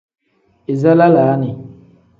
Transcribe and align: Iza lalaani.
Iza 0.73 0.91
lalaani. 0.99 1.49